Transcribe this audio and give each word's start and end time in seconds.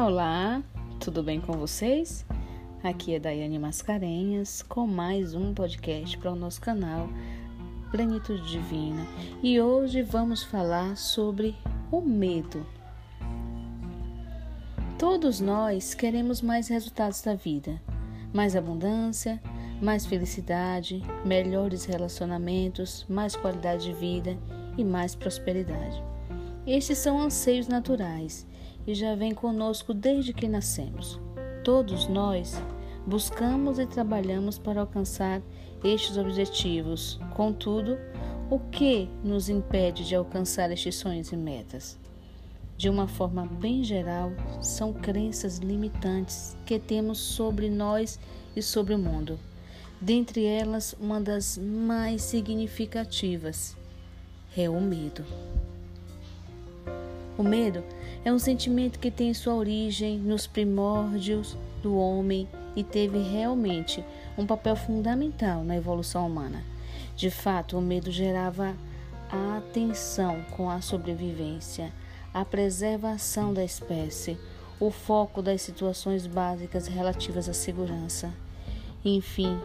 Olá, 0.00 0.62
tudo 1.00 1.24
bem 1.24 1.40
com 1.40 1.54
vocês? 1.54 2.24
Aqui 2.84 3.16
é 3.16 3.18
Daiane 3.18 3.58
Mascarenhas 3.58 4.62
com 4.62 4.86
mais 4.86 5.34
um 5.34 5.52
podcast 5.52 6.16
para 6.18 6.30
o 6.30 6.36
nosso 6.36 6.60
canal 6.60 7.08
Plenitude 7.90 8.48
Divina 8.48 9.04
e 9.42 9.60
hoje 9.60 10.02
vamos 10.02 10.44
falar 10.44 10.96
sobre 10.96 11.56
o 11.90 12.00
medo. 12.00 12.64
Todos 14.96 15.40
nós 15.40 15.94
queremos 15.94 16.40
mais 16.42 16.68
resultados 16.68 17.20
da 17.20 17.34
vida, 17.34 17.82
mais 18.32 18.54
abundância, 18.54 19.42
mais 19.82 20.06
felicidade, 20.06 21.02
melhores 21.24 21.84
relacionamentos, 21.86 23.04
mais 23.08 23.34
qualidade 23.34 23.86
de 23.86 23.94
vida 23.94 24.38
e 24.76 24.84
mais 24.84 25.16
prosperidade. 25.16 26.00
Estes 26.64 26.98
são 26.98 27.20
anseios 27.20 27.66
naturais 27.66 28.47
e 28.88 28.94
já 28.94 29.14
vêm 29.14 29.34
conosco 29.34 29.92
desde 29.92 30.32
que 30.32 30.48
nascemos. 30.48 31.20
Todos 31.62 32.08
nós 32.08 32.58
buscamos 33.06 33.78
e 33.78 33.84
trabalhamos 33.84 34.58
para 34.58 34.80
alcançar 34.80 35.42
estes 35.84 36.16
objetivos. 36.16 37.20
Contudo, 37.36 37.98
o 38.50 38.58
que 38.58 39.06
nos 39.22 39.50
impede 39.50 40.08
de 40.08 40.14
alcançar 40.14 40.72
estes 40.72 40.96
sonhos 40.96 41.30
e 41.32 41.36
metas? 41.36 41.98
De 42.78 42.88
uma 42.88 43.06
forma 43.06 43.44
bem 43.44 43.84
geral, 43.84 44.32
são 44.62 44.94
crenças 44.94 45.58
limitantes 45.58 46.56
que 46.64 46.78
temos 46.78 47.18
sobre 47.18 47.68
nós 47.68 48.18
e 48.56 48.62
sobre 48.62 48.94
o 48.94 48.98
mundo. 48.98 49.38
Dentre 50.00 50.46
elas, 50.46 50.96
uma 50.98 51.20
das 51.20 51.58
mais 51.58 52.22
significativas 52.22 53.76
é 54.56 54.70
o 54.70 54.80
medo. 54.80 55.26
O 57.36 57.42
medo 57.42 57.84
é 58.24 58.32
um 58.32 58.38
sentimento 58.38 58.98
que 58.98 59.10
tem 59.10 59.32
sua 59.32 59.54
origem 59.54 60.18
nos 60.18 60.46
primórdios 60.46 61.56
do 61.82 61.96
homem 61.96 62.48
e 62.74 62.82
teve 62.82 63.18
realmente 63.18 64.04
um 64.36 64.46
papel 64.46 64.76
fundamental 64.76 65.64
na 65.64 65.76
evolução 65.76 66.26
humana. 66.26 66.62
De 67.16 67.30
fato, 67.30 67.78
o 67.78 67.80
medo 67.80 68.10
gerava 68.10 68.76
a 69.30 69.58
atenção 69.58 70.44
com 70.56 70.70
a 70.70 70.80
sobrevivência, 70.80 71.92
a 72.32 72.44
preservação 72.44 73.52
da 73.52 73.64
espécie, 73.64 74.38
o 74.78 74.90
foco 74.90 75.42
das 75.42 75.62
situações 75.62 76.26
básicas 76.26 76.86
relativas 76.86 77.48
à 77.48 77.52
segurança. 77.52 78.32
Enfim, 79.04 79.58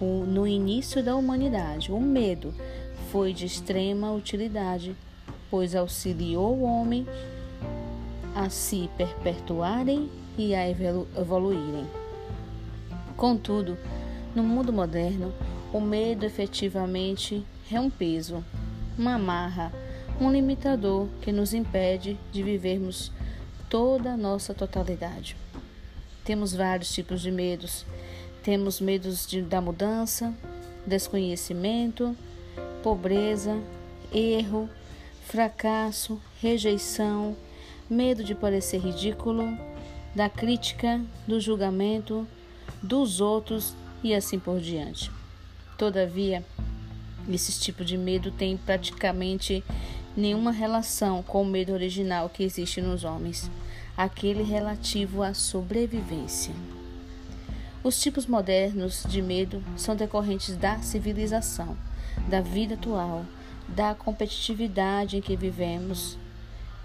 no 0.00 0.46
início 0.46 1.02
da 1.02 1.16
humanidade, 1.16 1.90
o 1.90 2.00
medo 2.00 2.54
foi 3.10 3.32
de 3.32 3.46
extrema 3.46 4.12
utilidade 4.12 4.96
pois 5.50 5.74
auxiliou 5.74 6.56
o 6.56 6.62
homem 6.62 7.06
a 8.38 8.48
se 8.48 8.88
perpetuarem 8.96 10.08
e 10.38 10.54
a 10.54 10.70
evoluírem. 10.70 11.84
Contudo, 13.16 13.76
no 14.32 14.44
mundo 14.44 14.72
moderno, 14.72 15.34
o 15.72 15.80
medo 15.80 16.24
efetivamente 16.24 17.44
é 17.68 17.80
um 17.80 17.90
peso, 17.90 18.44
uma 18.96 19.14
amarra, 19.14 19.72
um 20.20 20.30
limitador 20.30 21.08
que 21.20 21.32
nos 21.32 21.52
impede 21.52 22.16
de 22.30 22.44
vivermos 22.44 23.10
toda 23.68 24.12
a 24.12 24.16
nossa 24.16 24.54
totalidade. 24.54 25.36
Temos 26.24 26.54
vários 26.54 26.94
tipos 26.94 27.20
de 27.20 27.32
medos. 27.32 27.84
Temos 28.44 28.80
medos 28.80 29.26
de, 29.26 29.42
da 29.42 29.60
mudança, 29.60 30.32
desconhecimento, 30.86 32.16
pobreza, 32.84 33.58
erro, 34.12 34.70
fracasso, 35.24 36.20
rejeição, 36.40 37.36
medo 37.88 38.22
de 38.22 38.34
parecer 38.34 38.78
ridículo, 38.78 39.56
da 40.14 40.28
crítica, 40.28 41.00
do 41.26 41.40
julgamento 41.40 42.26
dos 42.82 43.20
outros 43.20 43.74
e 44.02 44.14
assim 44.14 44.38
por 44.38 44.60
diante. 44.60 45.10
Todavia, 45.76 46.44
esse 47.28 47.58
tipo 47.60 47.84
de 47.84 47.96
medo 47.96 48.30
tem 48.30 48.56
praticamente 48.56 49.62
nenhuma 50.16 50.50
relação 50.50 51.22
com 51.22 51.42
o 51.42 51.46
medo 51.46 51.72
original 51.72 52.28
que 52.28 52.42
existe 52.42 52.80
nos 52.80 53.04
homens, 53.04 53.50
aquele 53.96 54.42
relativo 54.42 55.22
à 55.22 55.34
sobrevivência. 55.34 56.54
Os 57.82 58.00
tipos 58.00 58.26
modernos 58.26 59.04
de 59.08 59.22
medo 59.22 59.62
são 59.76 59.94
decorrentes 59.94 60.56
da 60.56 60.80
civilização, 60.80 61.76
da 62.28 62.40
vida 62.40 62.74
atual, 62.74 63.24
da 63.68 63.94
competitividade 63.94 65.16
em 65.16 65.20
que 65.20 65.36
vivemos, 65.36 66.18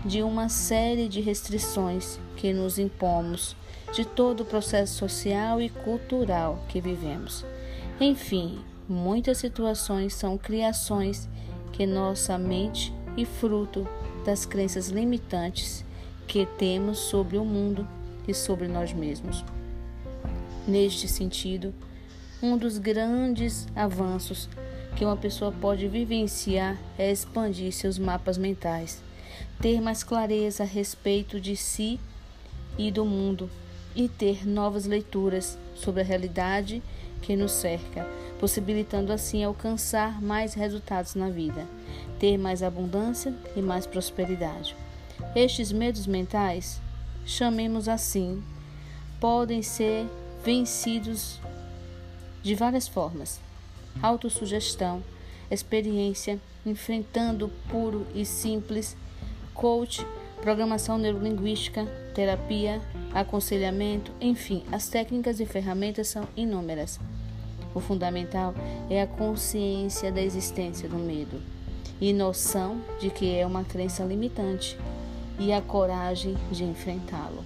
de 0.05 0.21
uma 0.21 0.49
série 0.49 1.07
de 1.07 1.21
restrições 1.21 2.19
que 2.35 2.53
nos 2.53 2.77
impomos, 2.77 3.55
de 3.93 4.03
todo 4.03 4.41
o 4.41 4.45
processo 4.45 4.95
social 4.95 5.61
e 5.61 5.69
cultural 5.69 6.63
que 6.67 6.81
vivemos. 6.81 7.45
Enfim, 7.99 8.59
muitas 8.89 9.37
situações 9.37 10.13
são 10.13 10.37
criações 10.37 11.29
que 11.71 11.85
nossa 11.85 12.37
mente 12.37 12.93
e 13.15 13.25
fruto 13.25 13.87
das 14.25 14.45
crenças 14.45 14.89
limitantes 14.89 15.85
que 16.27 16.45
temos 16.57 16.97
sobre 16.97 17.37
o 17.37 17.45
mundo 17.45 17.87
e 18.27 18.33
sobre 18.33 18.67
nós 18.67 18.93
mesmos. 18.93 19.43
Neste 20.67 21.07
sentido, 21.07 21.73
um 22.41 22.57
dos 22.57 22.77
grandes 22.77 23.67
avanços 23.75 24.49
que 24.95 25.05
uma 25.05 25.17
pessoa 25.17 25.51
pode 25.51 25.87
vivenciar 25.87 26.77
é 26.97 27.11
expandir 27.11 27.71
seus 27.71 27.97
mapas 27.97 28.37
mentais, 28.37 29.01
ter 29.61 29.81
mais 29.81 30.03
clareza 30.03 30.63
a 30.63 30.65
respeito 30.65 31.39
de 31.39 31.55
si 31.55 31.99
e 32.77 32.91
do 32.91 33.05
mundo 33.05 33.49
e 33.95 34.07
ter 34.07 34.47
novas 34.47 34.85
leituras 34.85 35.57
sobre 35.75 36.01
a 36.01 36.03
realidade 36.03 36.81
que 37.21 37.35
nos 37.35 37.51
cerca, 37.51 38.05
possibilitando 38.39 39.13
assim 39.13 39.43
alcançar 39.43 40.21
mais 40.21 40.53
resultados 40.53 41.15
na 41.15 41.29
vida, 41.29 41.67
ter 42.19 42.37
mais 42.37 42.61
abundância 42.63 43.33
e 43.55 43.61
mais 43.61 43.85
prosperidade. 43.85 44.75
Estes 45.35 45.71
medos 45.71 46.05
mentais, 46.07 46.81
chamemos 47.25 47.87
assim, 47.87 48.43
podem 49.19 49.61
ser 49.61 50.05
vencidos 50.43 51.39
de 52.41 52.55
várias 52.55 52.87
formas 52.87 53.39
autossugestão, 54.01 55.03
experiência, 55.51 56.39
enfrentando 56.65 57.51
puro 57.69 58.07
e 58.15 58.25
simples, 58.25 58.95
coach, 59.53 60.05
programação 60.41 60.97
neurolinguística, 60.97 61.85
terapia, 62.13 62.81
aconselhamento, 63.13 64.11
enfim, 64.19 64.63
as 64.71 64.87
técnicas 64.87 65.39
e 65.39 65.45
ferramentas 65.45 66.07
são 66.07 66.27
inúmeras. 66.35 66.99
O 67.73 67.79
fundamental 67.79 68.53
é 68.89 69.01
a 69.01 69.07
consciência 69.07 70.11
da 70.11 70.21
existência 70.21 70.87
do 70.87 70.97
medo 70.97 71.41
e 71.99 72.13
noção 72.13 72.81
de 72.99 73.09
que 73.09 73.35
é 73.35 73.45
uma 73.45 73.63
crença 73.63 74.03
limitante 74.03 74.77
e 75.39 75.51
a 75.51 75.61
coragem 75.61 76.35
de 76.51 76.63
enfrentá-lo. 76.63 77.43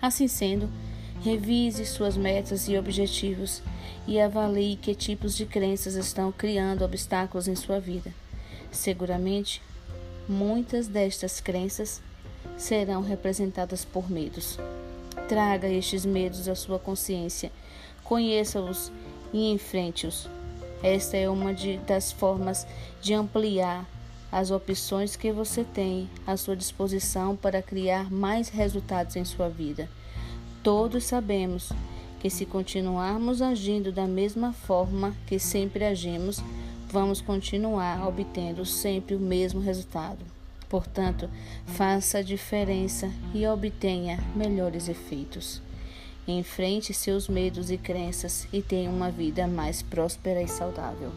Assim 0.00 0.28
sendo, 0.28 0.68
Revise 1.22 1.84
suas 1.84 2.16
metas 2.16 2.66
e 2.66 2.78
objetivos 2.78 3.62
e 4.08 4.18
avalie 4.18 4.74
que 4.74 4.94
tipos 4.94 5.36
de 5.36 5.44
crenças 5.44 5.94
estão 5.94 6.32
criando 6.32 6.82
obstáculos 6.82 7.46
em 7.46 7.54
sua 7.54 7.78
vida. 7.78 8.10
Seguramente, 8.72 9.60
muitas 10.30 10.86
destas 10.86 11.40
crenças 11.40 12.00
serão 12.56 13.02
representadas 13.02 13.84
por 13.84 14.08
medos. 14.08 14.58
Traga 15.28 15.68
estes 15.68 16.06
medos 16.06 16.48
à 16.48 16.54
sua 16.54 16.78
consciência, 16.78 17.50
conheça-os 18.04 18.92
e 19.32 19.50
enfrente-os. 19.50 20.28
Esta 20.82 21.16
é 21.16 21.28
uma 21.28 21.52
de, 21.52 21.78
das 21.78 22.12
formas 22.12 22.66
de 23.02 23.12
ampliar 23.12 23.86
as 24.30 24.52
opções 24.52 25.16
que 25.16 25.32
você 25.32 25.64
tem 25.64 26.08
à 26.24 26.36
sua 26.36 26.54
disposição 26.54 27.34
para 27.34 27.60
criar 27.60 28.10
mais 28.10 28.48
resultados 28.48 29.16
em 29.16 29.24
sua 29.24 29.48
vida. 29.48 29.88
Todos 30.62 31.04
sabemos 31.04 31.70
que 32.20 32.30
se 32.30 32.46
continuarmos 32.46 33.42
agindo 33.42 33.90
da 33.90 34.06
mesma 34.06 34.52
forma 34.52 35.14
que 35.26 35.38
sempre 35.38 35.84
agimos, 35.84 36.40
vamos 36.90 37.20
continuar 37.20 38.06
obtendo 38.06 38.66
sempre 38.66 39.14
o 39.14 39.20
mesmo 39.20 39.60
resultado. 39.60 40.24
Portanto, 40.68 41.28
faça 41.66 42.18
a 42.18 42.22
diferença 42.22 43.10
e 43.34 43.46
obtenha 43.46 44.18
melhores 44.34 44.88
efeitos. 44.88 45.62
Enfrente 46.26 46.94
seus 46.94 47.28
medos 47.28 47.70
e 47.70 47.78
crenças 47.78 48.46
e 48.52 48.62
tenha 48.62 48.90
uma 48.90 49.10
vida 49.10 49.46
mais 49.46 49.82
próspera 49.82 50.42
e 50.42 50.48
saudável. 50.48 51.10